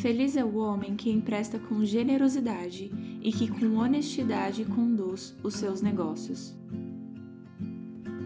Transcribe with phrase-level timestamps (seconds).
[0.00, 2.90] Feliz é o homem que empresta com generosidade
[3.22, 6.55] e que com honestidade conduz os seus negócios.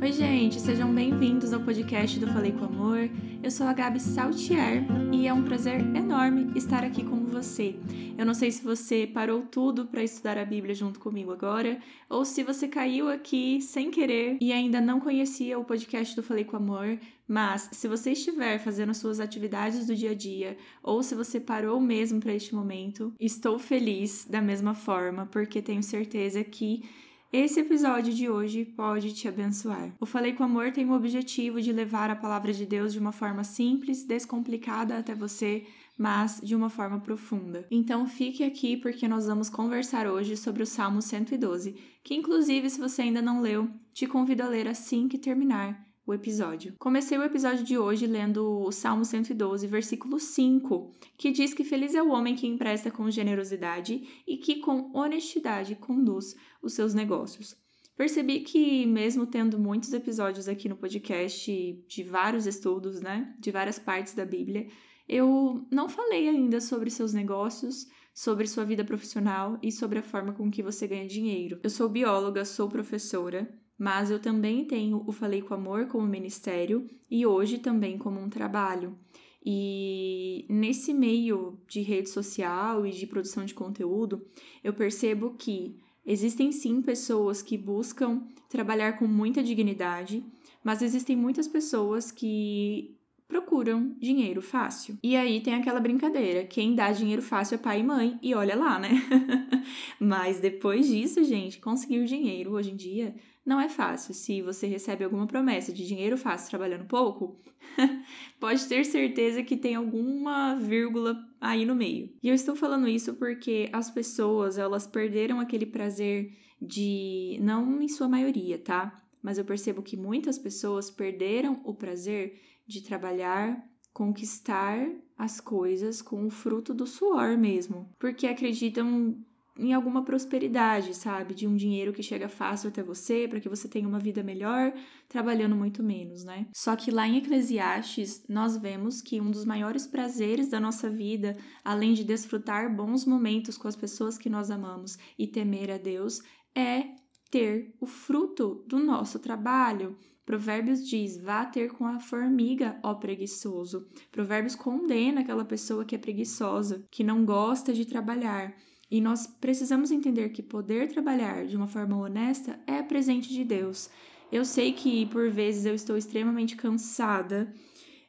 [0.02, 3.10] Oi, gente, sejam bem-vindos ao podcast do Falei com Amor.
[3.42, 4.82] Eu sou a Gabi Saltier
[5.12, 7.76] e é um prazer enorme estar aqui com você.
[8.16, 11.78] Eu não sei se você parou tudo para estudar a Bíblia junto comigo agora
[12.08, 16.44] ou se você caiu aqui sem querer e ainda não conhecia o podcast do Falei
[16.44, 21.14] com Amor, mas se você estiver fazendo suas atividades do dia a dia ou se
[21.14, 26.84] você parou mesmo para este momento, estou feliz da mesma forma porque tenho certeza que
[27.32, 29.94] esse episódio de hoje pode te abençoar.
[30.00, 33.12] O Falei com Amor tem o objetivo de levar a palavra de Deus de uma
[33.12, 35.64] forma simples, descomplicada até você,
[35.96, 37.66] mas de uma forma profunda.
[37.70, 42.80] Então fique aqui porque nós vamos conversar hoje sobre o Salmo 112, que inclusive se
[42.80, 46.74] você ainda não leu, te convido a ler assim que terminar o episódio.
[46.78, 51.94] Comecei o episódio de hoje lendo o Salmo 112, versículo 5, que diz que feliz
[51.94, 57.56] é o homem que empresta com generosidade e que com honestidade conduz os seus negócios.
[57.96, 63.78] Percebi que, mesmo tendo muitos episódios aqui no podcast de vários estudos, né, de várias
[63.78, 64.66] partes da Bíblia,
[65.08, 70.32] eu não falei ainda sobre seus negócios, sobre sua vida profissional e sobre a forma
[70.32, 71.60] com que você ganha dinheiro.
[71.62, 73.48] Eu sou bióloga, sou professora
[73.80, 78.28] mas eu também tenho o Falei com Amor como ministério e hoje também como um
[78.28, 78.94] trabalho.
[79.42, 84.22] E nesse meio de rede social e de produção de conteúdo,
[84.62, 90.22] eu percebo que existem sim pessoas que buscam trabalhar com muita dignidade,
[90.62, 92.99] mas existem muitas pessoas que
[93.30, 94.98] procuram dinheiro fácil.
[95.02, 98.56] E aí tem aquela brincadeira: quem dá dinheiro fácil é pai e mãe, e olha
[98.56, 98.90] lá, né?
[99.98, 103.14] Mas depois disso, gente, conseguir dinheiro hoje em dia
[103.46, 104.12] não é fácil.
[104.12, 107.40] Se você recebe alguma promessa de dinheiro fácil trabalhando pouco,
[108.38, 112.10] pode ter certeza que tem alguma vírgula aí no meio.
[112.22, 117.88] E eu estou falando isso porque as pessoas, elas perderam aquele prazer de, não em
[117.88, 119.02] sua maioria, tá?
[119.22, 124.88] Mas eu percebo que muitas pessoas perderam o prazer de trabalhar, conquistar
[125.18, 129.14] as coisas com o fruto do suor mesmo, porque acreditam
[129.58, 131.34] em alguma prosperidade, sabe?
[131.34, 134.72] De um dinheiro que chega fácil até você, para que você tenha uma vida melhor,
[135.06, 136.46] trabalhando muito menos, né?
[136.54, 141.36] Só que lá em Eclesiastes, nós vemos que um dos maiores prazeres da nossa vida,
[141.62, 146.20] além de desfrutar bons momentos com as pessoas que nós amamos e temer a Deus,
[146.56, 146.84] é
[147.30, 149.96] ter o fruto do nosso trabalho.
[150.26, 153.86] Provérbios diz: vá ter com a formiga, ó preguiçoso.
[154.10, 158.54] Provérbios condena aquela pessoa que é preguiçosa, que não gosta de trabalhar.
[158.90, 163.88] E nós precisamos entender que poder trabalhar de uma forma honesta é presente de Deus.
[164.32, 167.52] Eu sei que por vezes eu estou extremamente cansada.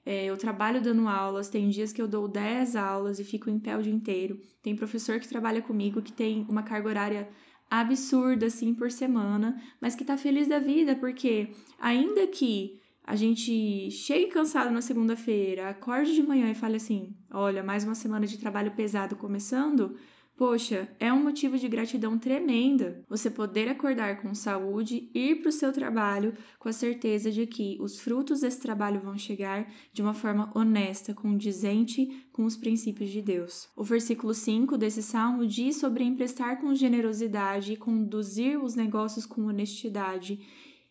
[0.03, 3.59] É, eu trabalho dando aulas, tem dias que eu dou 10 aulas e fico em
[3.59, 4.39] pé o dia inteiro.
[4.61, 7.29] Tem professor que trabalha comigo que tem uma carga horária
[7.71, 13.89] absurda, assim, por semana, mas que tá feliz da vida, porque ainda que a gente
[13.89, 18.37] chegue cansado na segunda-feira, acorde de manhã e fale assim: olha, mais uma semana de
[18.37, 19.95] trabalho pesado começando
[20.41, 25.51] Poxa, é um motivo de gratidão tremenda você poder acordar com saúde, ir para o
[25.51, 30.15] seu trabalho com a certeza de que os frutos desse trabalho vão chegar de uma
[30.15, 33.69] forma honesta, condizente com os princípios de Deus.
[33.77, 39.45] O versículo 5 desse salmo diz sobre emprestar com generosidade e conduzir os negócios com
[39.45, 40.39] honestidade.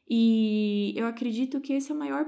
[0.08, 2.24] E eu acredito que esse é o maior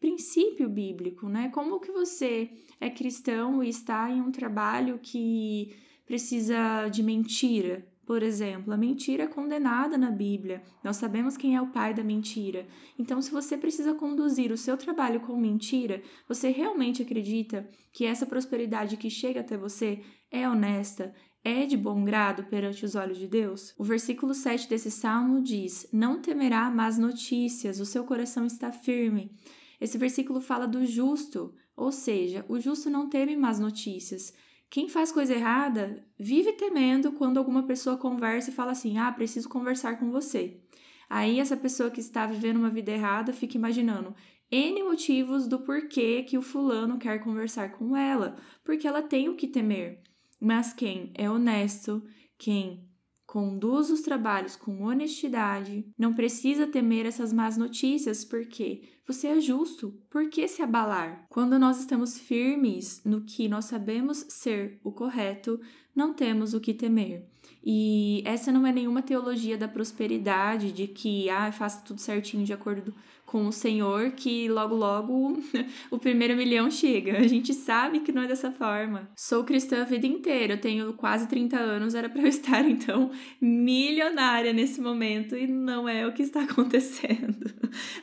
[0.00, 1.50] princípio bíblico, né?
[1.50, 7.86] Como que você é cristão e está em um trabalho que precisa de mentira.
[8.06, 10.62] Por exemplo, a mentira é condenada na Bíblia.
[10.82, 12.66] Nós sabemos quem é o pai da mentira.
[12.98, 18.24] Então, se você precisa conduzir o seu trabalho com mentira, você realmente acredita que essa
[18.24, 21.14] prosperidade que chega até você é honesta,
[21.44, 23.74] é de bom grado perante os olhos de Deus?
[23.78, 29.30] O versículo 7 desse salmo diz: Não temerá más notícias, o seu coração está firme.
[29.78, 34.32] Esse versículo fala do justo, ou seja, o justo não teme más notícias.
[34.70, 39.48] Quem faz coisa errada vive temendo quando alguma pessoa conversa e fala assim: ah, preciso
[39.48, 40.60] conversar com você.
[41.08, 44.14] Aí essa pessoa que está vivendo uma vida errada fica imaginando
[44.50, 49.36] N motivos do porquê que o fulano quer conversar com ela, porque ela tem o
[49.36, 50.02] que temer.
[50.40, 52.02] Mas quem é honesto,
[52.38, 52.87] quem
[53.28, 59.94] conduz os trabalhos com honestidade, não precisa temer essas más notícias, porque Você é justo,
[60.10, 61.24] por que se abalar?
[61.30, 65.58] Quando nós estamos firmes no que nós sabemos ser o correto,
[65.94, 67.26] não temos o que temer.
[67.64, 72.52] E essa não é nenhuma teologia da prosperidade, de que ah, faça tudo certinho de
[72.52, 72.94] acordo
[73.28, 75.38] com o Senhor, que logo logo
[75.90, 77.18] o primeiro milhão chega.
[77.18, 79.08] A gente sabe que não é dessa forma.
[79.14, 83.10] Sou cristã a vida inteira, eu tenho quase 30 anos, era para eu estar então
[83.40, 87.52] milionária nesse momento e não é o que está acontecendo.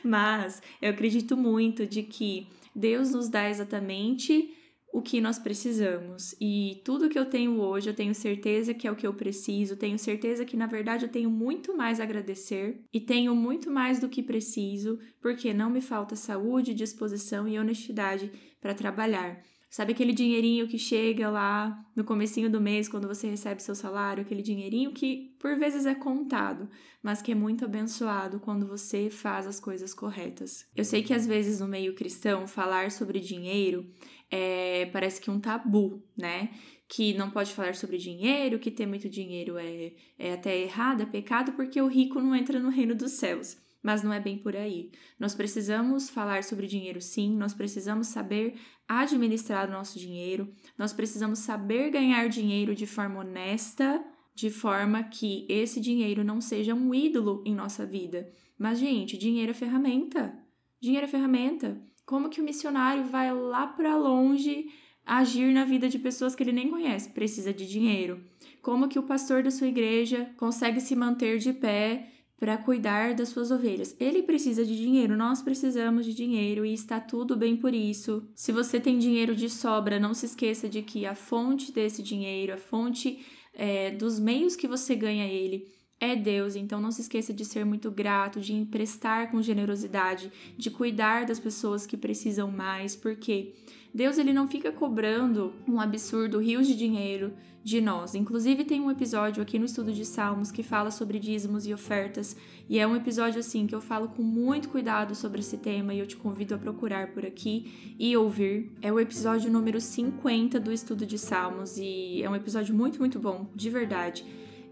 [0.02, 4.54] Mas eu acredito muito de que Deus nos dá exatamente
[4.96, 6.34] o que nós precisamos.
[6.40, 9.76] E tudo que eu tenho hoje, eu tenho certeza que é o que eu preciso,
[9.76, 14.00] tenho certeza que na verdade eu tenho muito mais a agradecer e tenho muito mais
[14.00, 19.42] do que preciso, porque não me falta saúde, disposição e honestidade para trabalhar.
[19.76, 24.22] Sabe aquele dinheirinho que chega lá no comecinho do mês quando você recebe seu salário,
[24.22, 26.66] aquele dinheirinho que por vezes é contado,
[27.02, 30.66] mas que é muito abençoado quando você faz as coisas corretas.
[30.74, 33.86] Eu sei que às vezes no meio cristão falar sobre dinheiro
[34.30, 36.54] é, parece que um tabu, né?
[36.88, 41.04] Que não pode falar sobre dinheiro, que ter muito dinheiro é, é até errado, é
[41.04, 43.58] pecado, porque o rico não entra no reino dos céus.
[43.86, 44.90] Mas não é bem por aí.
[45.16, 48.56] Nós precisamos falar sobre dinheiro sim, nós precisamos saber
[48.88, 54.04] administrar o nosso dinheiro, nós precisamos saber ganhar dinheiro de forma honesta,
[54.34, 58.28] de forma que esse dinheiro não seja um ídolo em nossa vida.
[58.58, 60.36] Mas, gente, dinheiro é ferramenta.
[60.80, 61.80] Dinheiro é ferramenta.
[62.04, 64.66] Como que o missionário vai lá para longe
[65.04, 67.10] agir na vida de pessoas que ele nem conhece?
[67.10, 68.20] Precisa de dinheiro.
[68.60, 73.30] Como que o pastor da sua igreja consegue se manter de pé para cuidar das
[73.30, 73.96] suas ovelhas.
[73.98, 78.28] Ele precisa de dinheiro, nós precisamos de dinheiro e está tudo bem por isso.
[78.34, 82.54] Se você tem dinheiro de sobra, não se esqueça de que a fonte desse dinheiro,
[82.54, 83.24] a fonte
[83.54, 87.64] é, dos meios que você ganha ele, é Deus, então não se esqueça de ser
[87.64, 93.54] muito grato, de emprestar com generosidade, de cuidar das pessoas que precisam mais, porque
[93.96, 97.32] Deus ele não fica cobrando um absurdo rios de dinheiro
[97.64, 98.14] de nós.
[98.14, 102.36] Inclusive tem um episódio aqui no estudo de Salmos que fala sobre dízimos e ofertas,
[102.68, 105.98] e é um episódio assim que eu falo com muito cuidado sobre esse tema e
[105.98, 108.70] eu te convido a procurar por aqui e ouvir.
[108.82, 113.18] É o episódio número 50 do estudo de Salmos e é um episódio muito muito
[113.18, 114.26] bom, de verdade.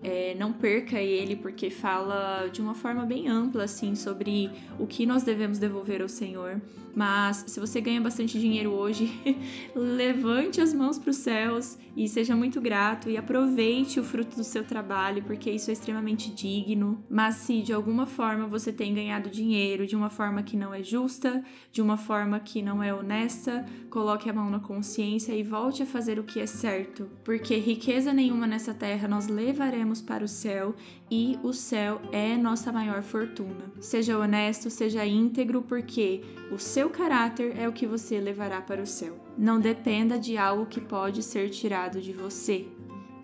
[0.05, 5.07] É, não perca ele, porque fala de uma forma bem ampla, assim, sobre o que
[5.07, 6.61] nós devemos devolver ao Senhor.
[6.95, 9.13] Mas se você ganha bastante dinheiro hoje,
[9.75, 14.45] levante as mãos para os céus e seja muito grato e aproveite o fruto do
[14.45, 17.03] seu trabalho, porque isso é extremamente digno.
[17.11, 20.83] Mas se de alguma forma você tem ganhado dinheiro de uma forma que não é
[20.83, 21.43] justa,
[21.73, 25.87] de uma forma que não é honesta, coloque a mão na consciência e volte a
[25.87, 30.75] fazer o que é certo, porque riqueza nenhuma nessa terra nós levaremos para o céu
[31.11, 33.73] e o céu é nossa maior fortuna.
[33.81, 38.87] Seja honesto, seja íntegro, porque o seu caráter é o que você levará para o
[38.87, 39.17] céu.
[39.37, 42.67] Não dependa de algo que pode ser tirado de você.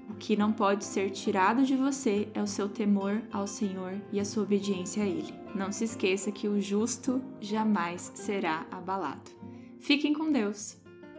[0.08, 4.20] O que não pode ser tirado de você é o seu temor ao Senhor e
[4.20, 5.34] a sua obediência a Ele.
[5.55, 9.31] Não se esqueça que o justo jamais será abalado.
[9.78, 10.76] Fiquem com Deus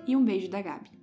[0.08, 1.01] e um beijo da Gabi.